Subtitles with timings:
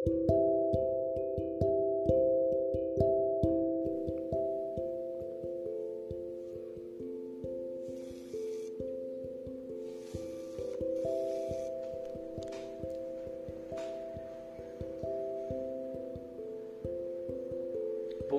[0.00, 0.08] Bom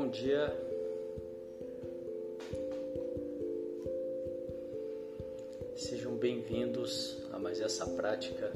[0.09, 0.49] dia.
[5.75, 8.51] Sejam bem-vindos a mais essa prática,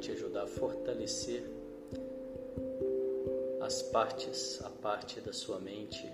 [0.00, 1.42] te ajudar a fortalecer
[3.60, 6.10] as partes, a parte da sua mente,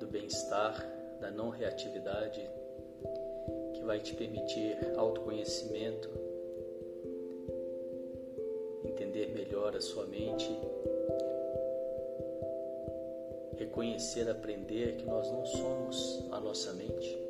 [0.00, 0.84] do bem-estar,
[1.20, 2.48] da não reatividade,
[3.84, 6.10] vai te permitir autoconhecimento,
[8.84, 10.50] entender melhor a sua mente,
[13.56, 17.25] reconhecer, aprender que nós não somos a nossa mente,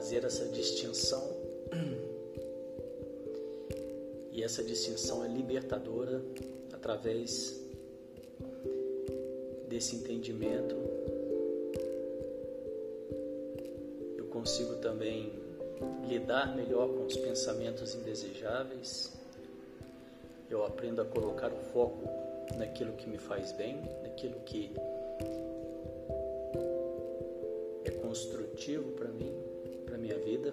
[0.00, 1.22] fazer essa distinção.
[4.32, 6.22] E essa distinção é libertadora
[6.72, 7.60] através
[9.68, 10.74] desse entendimento
[14.30, 15.32] consigo também
[16.08, 19.12] lidar melhor com os pensamentos indesejáveis.
[20.48, 22.08] Eu aprendo a colocar o foco
[22.56, 24.72] naquilo que me faz bem, naquilo que
[27.84, 29.49] é construtivo para mim,
[30.00, 30.52] minha vida.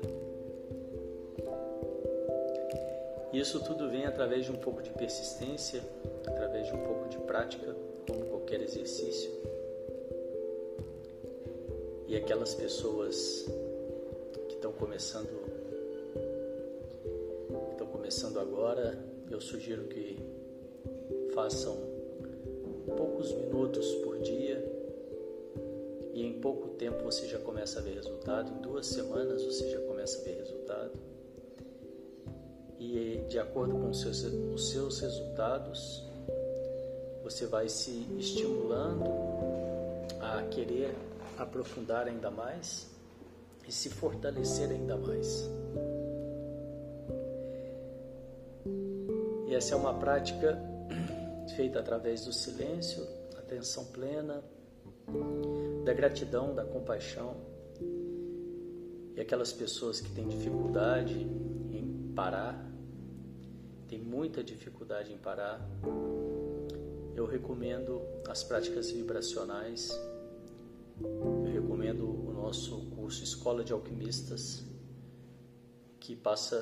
[3.34, 5.82] Isso tudo vem através de um pouco de persistência,
[6.26, 7.76] através de um pouco de prática,
[8.08, 9.32] como qualquer exercício.
[12.08, 13.46] E aquelas pessoas
[14.50, 15.48] estão começando
[17.72, 18.98] estão começando agora,
[19.30, 20.18] eu sugiro que
[21.34, 21.78] façam
[22.96, 24.57] poucos minutos por dia
[27.08, 30.92] você já começa a ver resultado, em duas semanas você já começa a ver resultado.
[32.78, 36.04] E de acordo com os seus, os seus resultados,
[37.24, 39.06] você vai se estimulando
[40.20, 40.94] a querer
[41.38, 42.88] aprofundar ainda mais
[43.66, 45.50] e se fortalecer ainda mais.
[49.48, 50.62] E essa é uma prática
[51.56, 53.02] feita através do silêncio,
[53.38, 54.44] atenção plena,
[55.88, 57.38] da gratidão, da compaixão.
[59.16, 61.18] E aquelas pessoas que têm dificuldade
[61.72, 62.70] em parar,
[63.88, 65.66] têm muita dificuldade em parar,
[67.16, 69.98] eu recomendo as práticas vibracionais
[71.00, 74.64] eu recomendo o nosso curso Escola de Alquimistas,
[76.00, 76.60] que passa,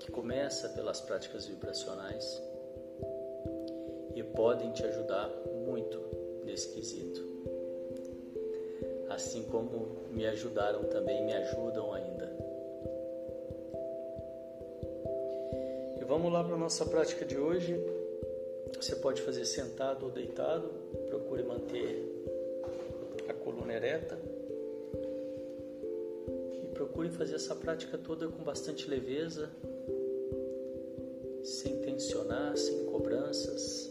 [0.00, 2.42] que começa pelas práticas vibracionais
[4.16, 5.28] e podem te ajudar
[5.64, 6.00] muito
[6.44, 7.57] nesse quesito.
[9.18, 12.32] Assim como me ajudaram também, me ajudam ainda.
[16.00, 17.76] E vamos lá para a nossa prática de hoje.
[18.76, 20.70] Você pode fazer sentado ou deitado,
[21.08, 22.08] procure manter
[23.42, 24.16] coluna ereta.
[26.62, 29.50] E procure fazer essa prática toda com bastante leveza,
[31.42, 33.90] sem tensionar, sem cobranças.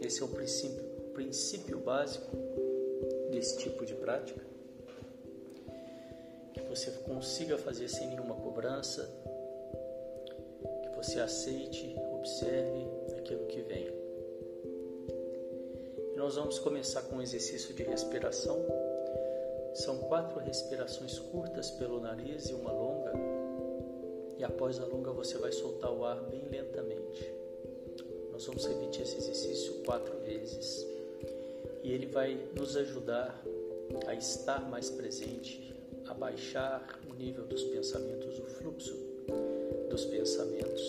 [0.00, 2.61] Esse é o princípio, o princípio básico
[3.32, 4.44] desse tipo de prática.
[6.52, 9.10] Que você consiga fazer sem nenhuma cobrança,
[10.82, 13.90] que você aceite, observe aquilo que vem.
[16.14, 18.64] Nós vamos começar com um exercício de respiração.
[19.74, 23.12] São quatro respirações curtas pelo nariz e uma longa.
[24.38, 27.34] E após a longa você vai soltar o ar bem lentamente.
[28.30, 30.91] Nós vamos repetir esse exercício quatro vezes.
[31.82, 33.42] E ele vai nos ajudar
[34.06, 35.74] a estar mais presente,
[36.06, 38.96] a baixar o nível dos pensamentos, o fluxo
[39.90, 40.82] dos pensamentos,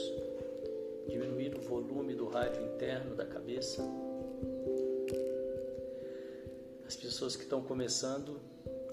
[1.08, 3.84] diminuir o volume do rádio interno da cabeça.
[6.86, 8.40] As pessoas que estão começando,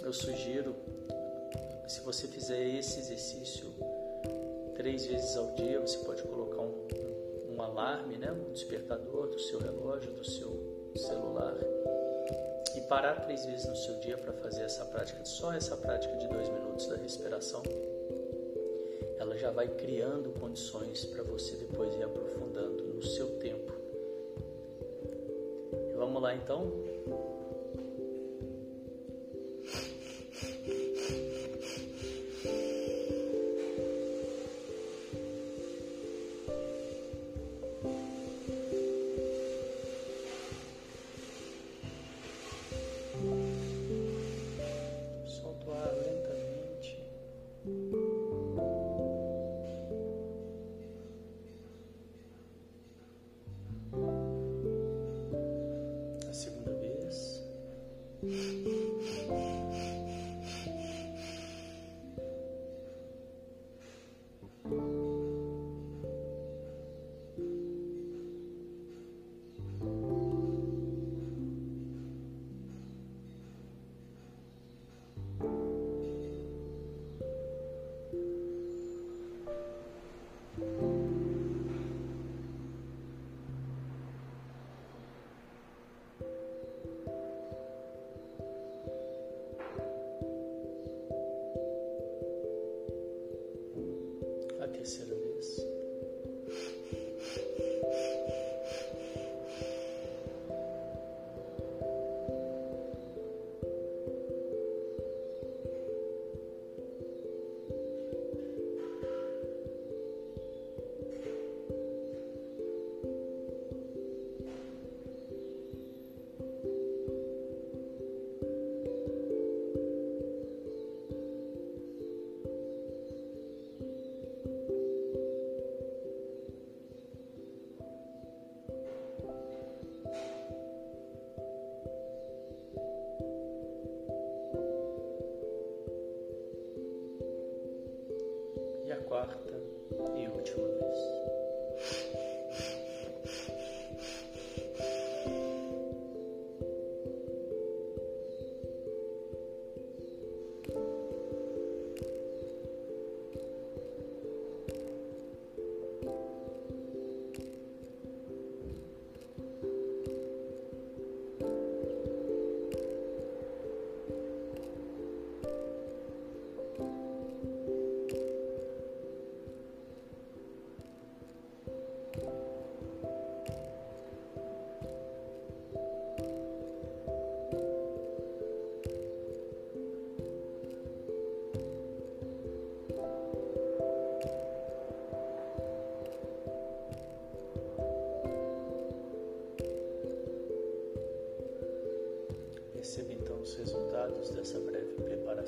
[0.03, 0.75] eu sugiro,
[1.87, 3.67] se você fizer esse exercício
[4.75, 9.59] três vezes ao dia, você pode colocar um, um alarme, né, um despertador do seu
[9.59, 11.57] relógio, do seu celular
[12.77, 16.29] e parar três vezes no seu dia para fazer essa prática, só essa prática de
[16.29, 17.63] dois minutos da respiração,
[19.19, 23.73] ela já vai criando condições para você depois ir aprofundando no seu tempo.
[25.97, 26.73] vamos lá então?
[95.41, 95.70] Jesus.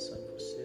[0.03, 0.62] Preparação em você,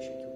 [0.00, 0.29] Deixe que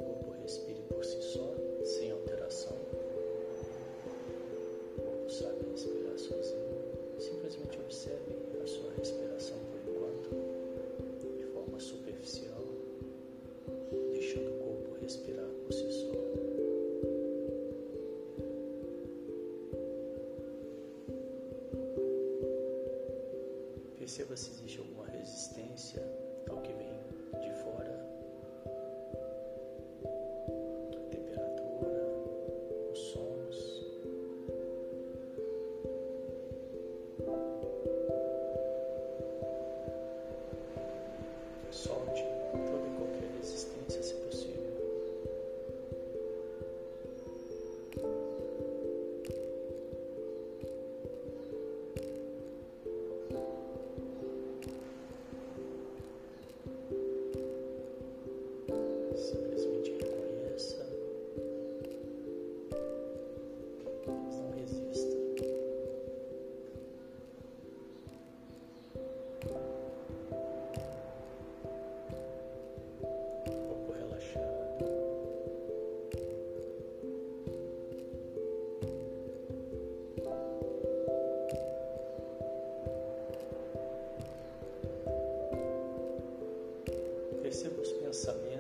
[88.14, 88.53] submit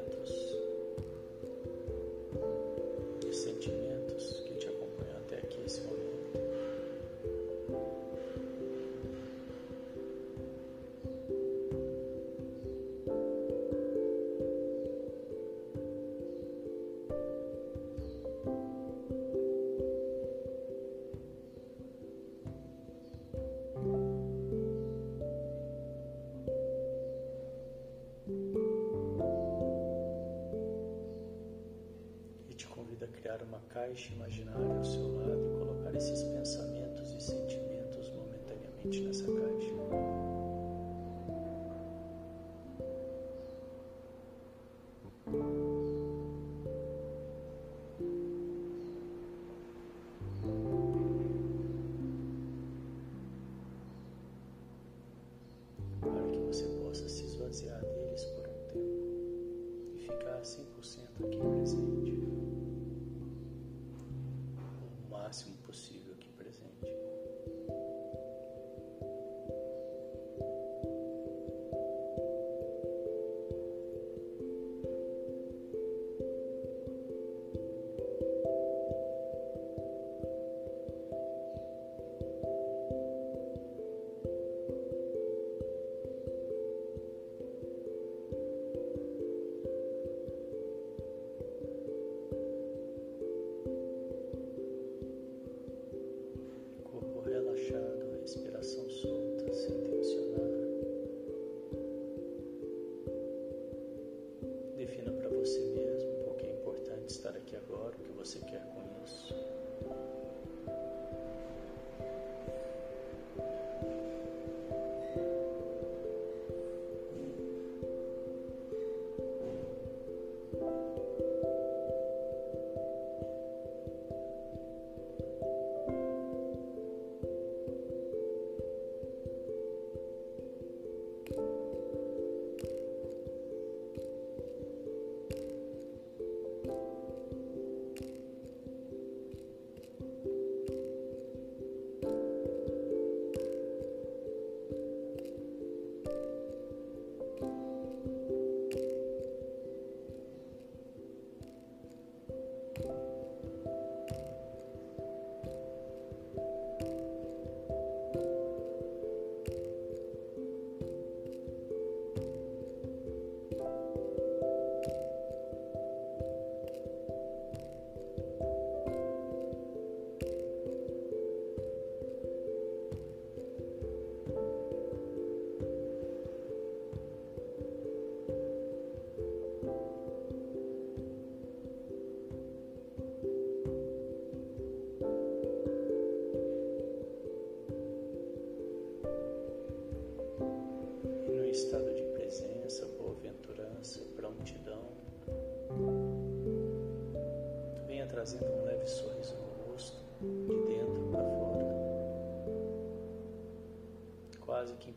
[33.94, 39.43] caixa imaginária ao seu lado e colocar esses pensamentos e sentimentos momentaneamente nessa caixa.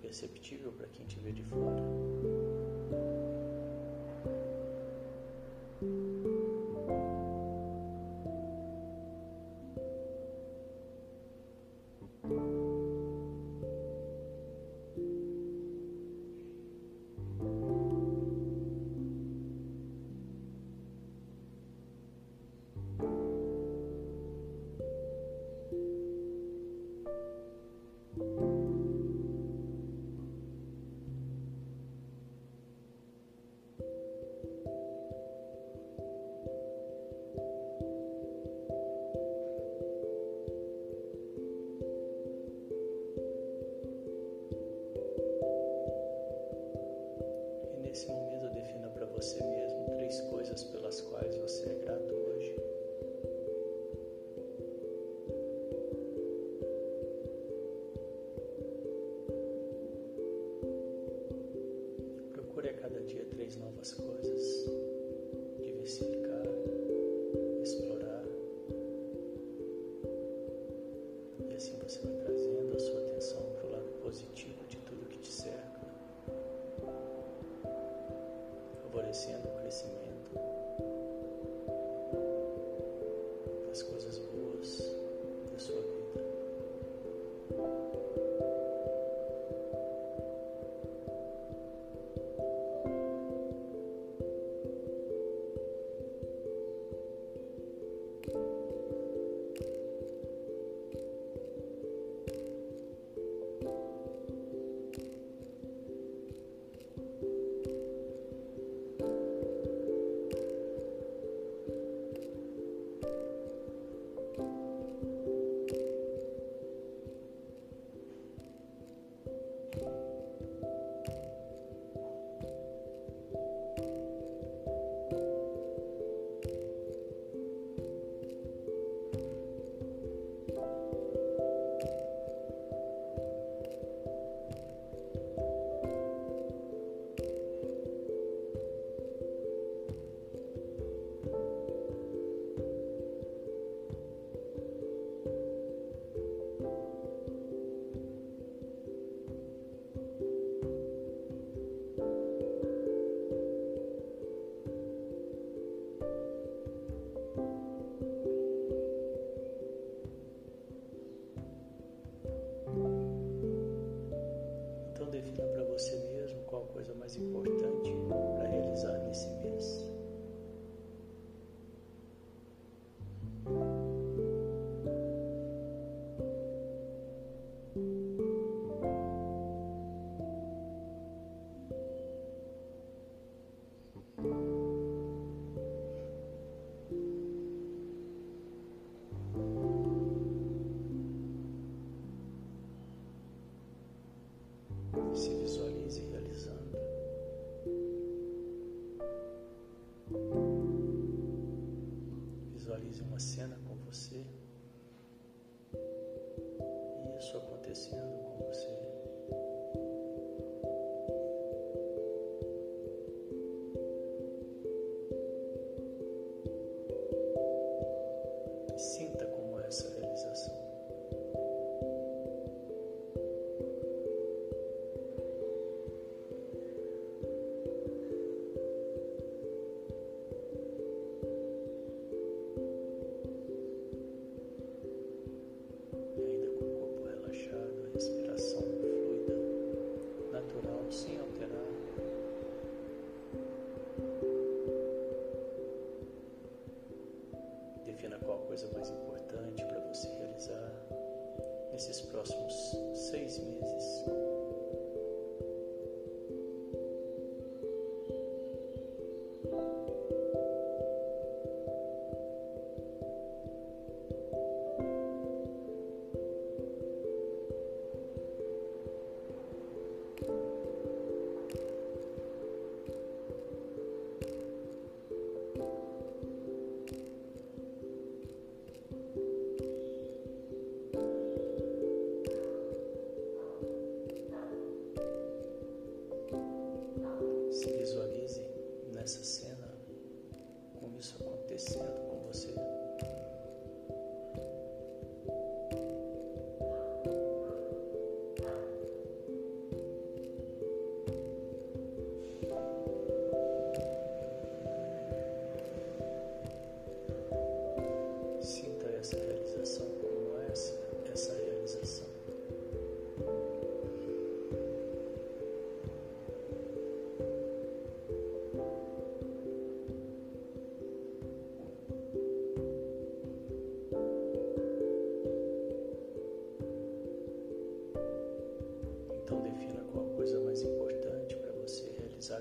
[0.08, 1.84] Imperceptível para quem te vê de fora.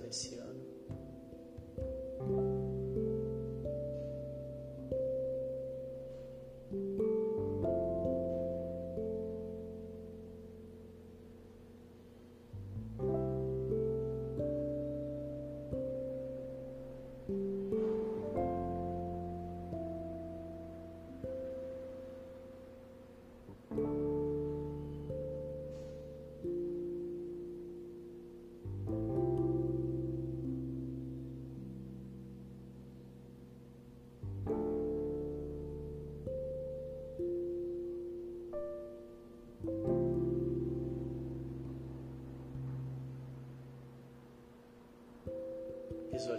[0.09, 0.46] Esse ano.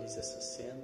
[0.08, 0.77] Visualize essa cena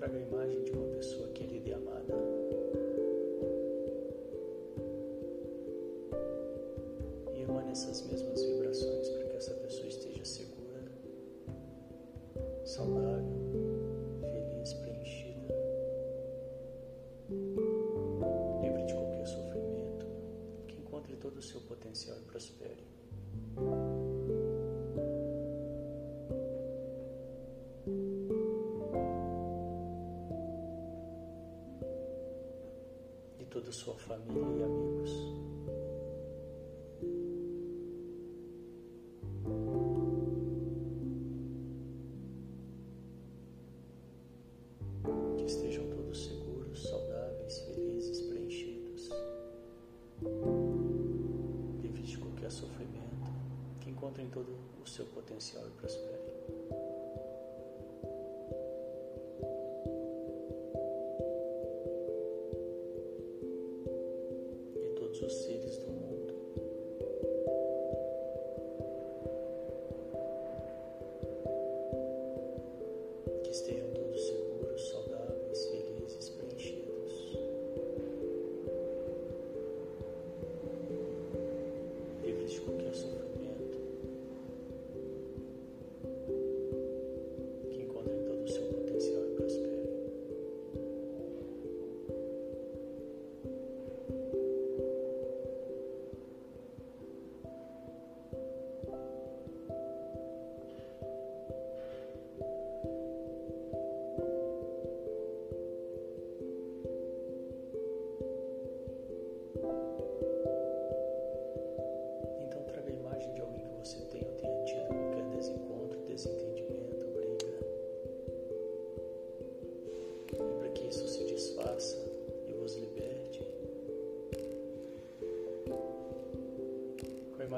[0.00, 2.14] traga a imagem de uma pessoa querida e amada.
[7.34, 10.80] E emane essas mesmas vibrações para que essa pessoa esteja segura,
[12.64, 13.09] saudável.
[33.70, 35.10] toda sua família e amigos.
[45.36, 49.10] Que estejam todos seguros, saudáveis, felizes, preenchidos,
[51.80, 53.30] livres de qualquer sofrimento,
[53.80, 56.19] que encontrem todo o seu potencial e prosperem.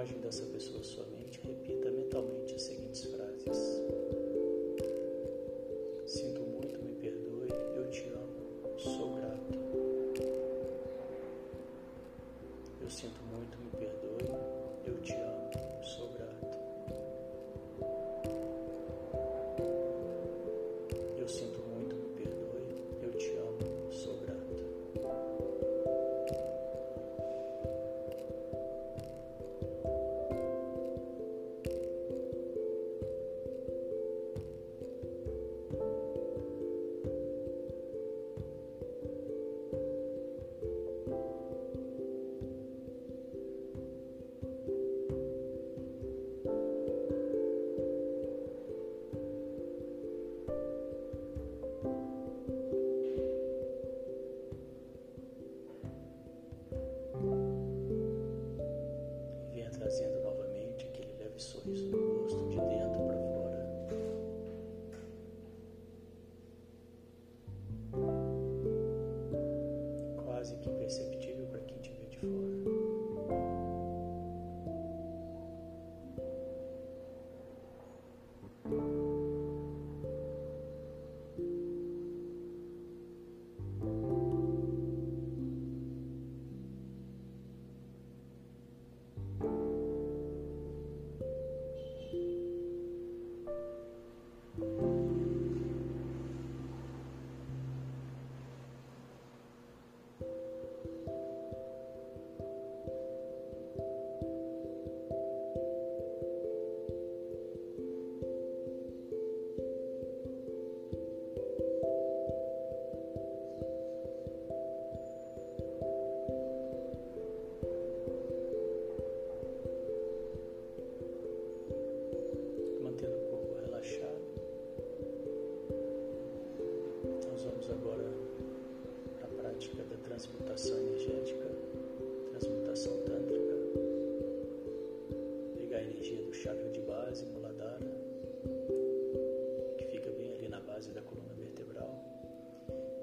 [0.02, 1.21] imagem dessa pessoa sua mente.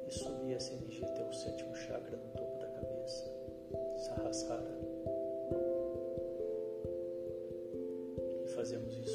[0.10, 3.32] e subir essa energia até o sétimo chakra no topo da cabeça,
[3.98, 4.80] Sahasrara.
[8.43, 9.09] E fazemos isso.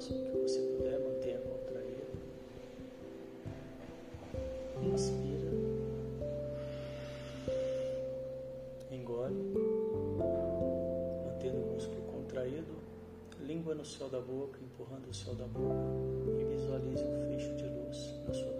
[0.00, 2.06] Máximo que você puder, mantenha contraído.
[4.82, 5.50] Inspira.
[8.90, 9.34] Engole.
[11.26, 12.80] Mantendo o músculo contraído.
[13.40, 15.74] Língua no céu da boca, empurrando o céu da boca.
[16.40, 18.59] E visualize um fecho de luz na sua cabeça.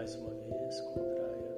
[0.00, 1.49] Mais uma vez, contraia.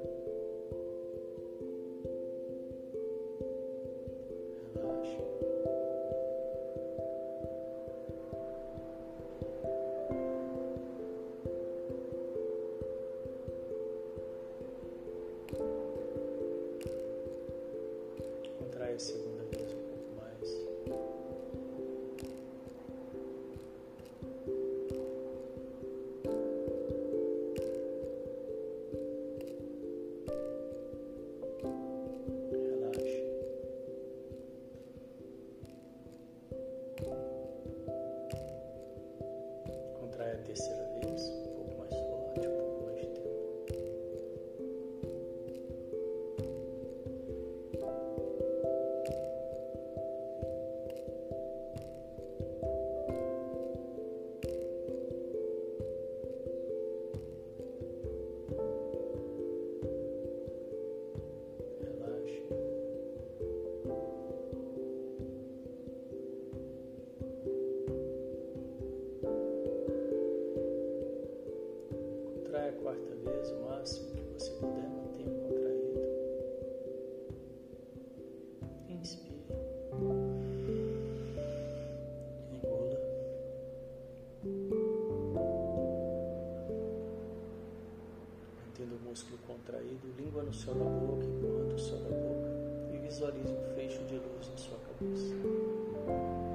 [89.62, 92.50] Contraído, língua no céu da boca, empurrando o céu da boca
[92.92, 96.51] e visualize um fecho de luz na sua cabeça.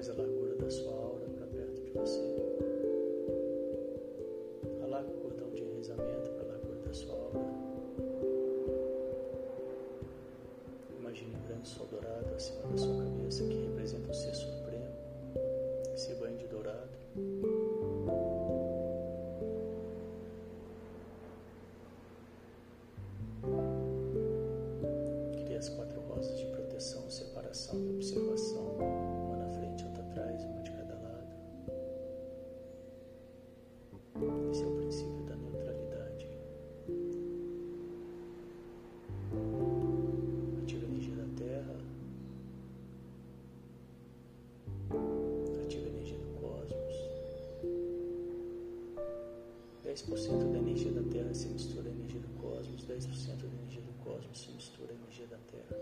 [0.00, 0.39] Traz a
[50.08, 53.92] 10% da energia da Terra se mistura à energia do cosmos, 10% da energia do
[54.02, 55.76] cosmos se mistura à energia da Terra.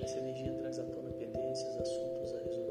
[0.00, 2.63] Essa energia traz à tona pendências, assuntos a resolver.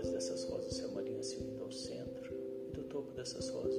[0.00, 2.34] Base dessas rosas se amarinha se unindo ao centro,
[2.66, 3.69] e do topo dessas rosas,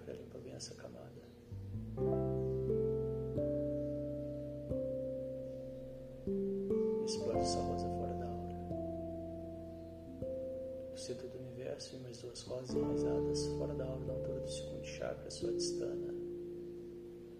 [0.00, 0.14] chakra.
[0.14, 1.20] Limpa bem essa camada.
[7.04, 7.90] Explode essa rosa
[11.00, 14.84] centro do universo e mais duas rosas enraizadas fora da aura na altura do segundo
[14.84, 16.14] chakra, sua distana.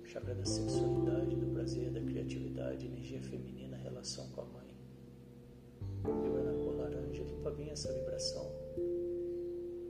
[0.04, 4.74] Chakra da sexualidade, do prazer, da criatividade, energia feminina, relação com a mãe.
[6.22, 8.50] Vibra na cor laranja, limpa bem essa vibração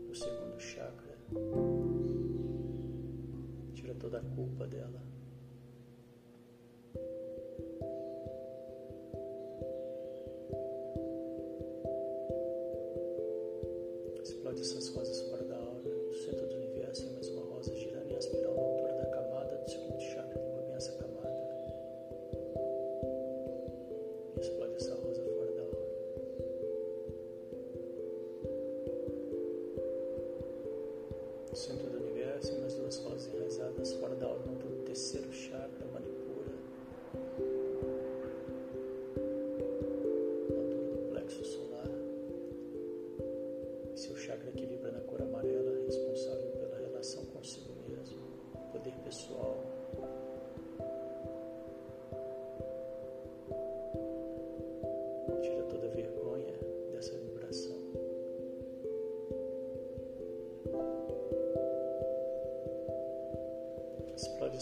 [0.09, 1.17] do segundo chakra.
[4.11, 5.10] Toda a culpa dela.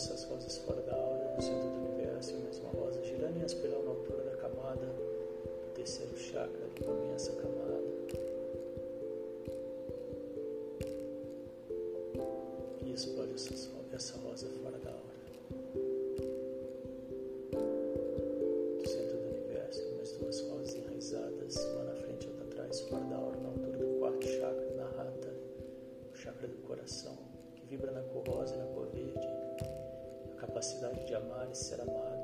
[0.09, 3.44] Essas rosas fora da aura, no centro do universo, e mais uma rosa girando em
[3.44, 7.78] espiral na altura da camada do terceiro chakra, que começa a camada.
[12.80, 15.18] E explode essas, essa rosa fora da aura.
[18.78, 23.04] Do centro do universo, mais duas rosas enraizadas, uma na frente e outra atrás, fora
[23.04, 25.34] da aura, na altura do quarto chakra, na rata,
[26.11, 27.18] o chakra do coração,
[27.54, 29.38] que vibra na cor rosa e na cor verde
[30.39, 32.17] capacidade de amar e ser amado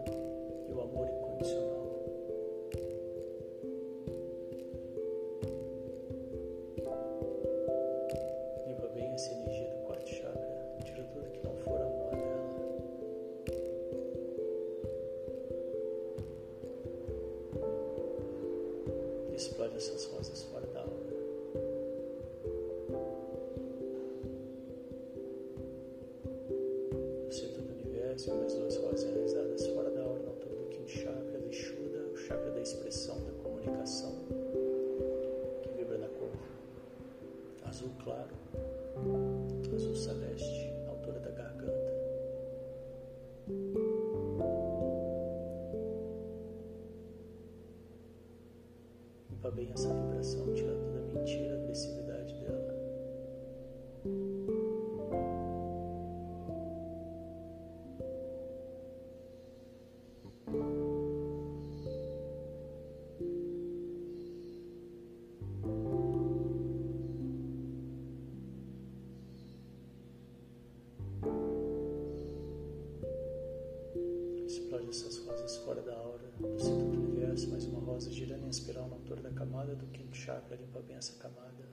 [74.94, 78.86] essas rosas fora da aura, do centro do universo, mais uma rosa girando em espiral
[78.88, 81.64] na altura da camada do quinto chakra, limpa bem essa camada.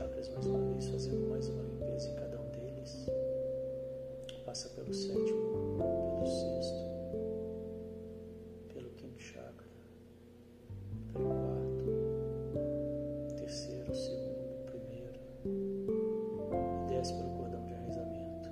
[0.00, 3.06] Chakras mais uma vez, fazendo mais uma limpeza em cada um deles.
[4.46, 6.78] Passa pelo sétimo, pelo sexto,
[8.72, 9.66] pelo quinto chakra,
[11.12, 11.84] pelo quarto,
[13.36, 18.50] terceiro, segundo, primeiro e desce pelo cordão de enraizamento.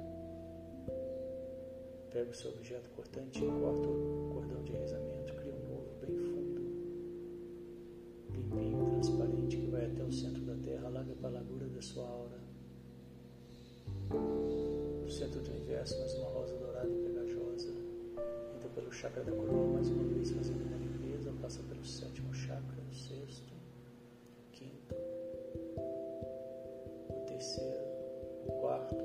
[2.10, 4.17] Pega o seu objeto cortante e corta o
[15.28, 17.68] centro do universo, mais uma rosa dourada e pegajosa.
[18.56, 22.82] Entra pelo chakra da coroa mais uma vez, fazendo uma limpeza, passa pelo sétimo chakra,
[22.90, 24.94] o sexto, o quinto,
[27.10, 27.84] o terceiro,
[28.46, 29.04] o quarto,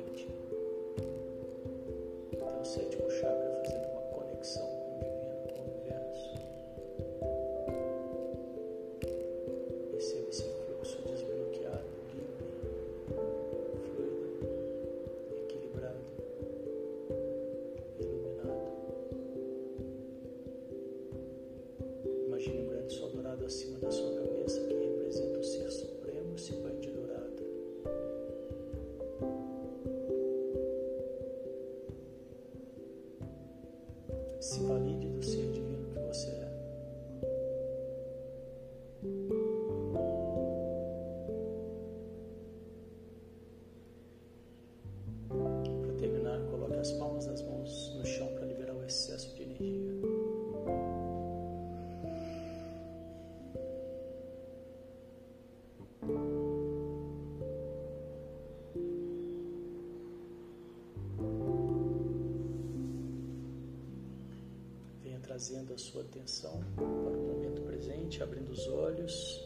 [65.31, 69.41] trazendo a sua atenção para o momento presente, abrindo os olhos.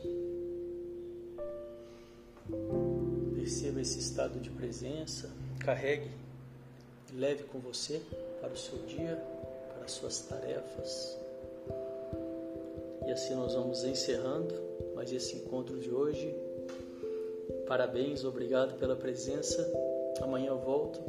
[3.36, 5.30] Perceba esse estado de presença,
[5.60, 6.10] carregue,
[7.14, 8.02] leve com você
[8.42, 9.16] para o seu dia,
[9.76, 11.20] para as suas tarefas.
[13.06, 14.56] E assim nós vamos encerrando
[14.96, 16.36] mais esse encontro de hoje.
[17.68, 19.72] Parabéns, obrigado pela presença.
[20.20, 21.00] Amanhã eu volto,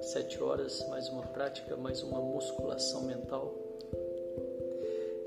[0.00, 3.63] sete horas, mais uma prática, mais uma musculação mental.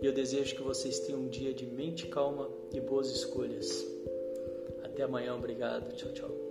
[0.01, 3.85] E eu desejo que vocês tenham um dia de mente calma e boas escolhas.
[4.83, 5.93] Até amanhã, obrigado.
[5.95, 6.46] Tchau, tchau.